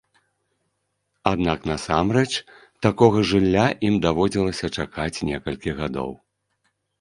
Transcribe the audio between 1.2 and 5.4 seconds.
Аднак насамрэч такога жылля ім даводзілася чакаць